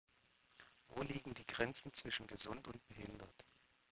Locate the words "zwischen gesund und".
1.93-2.83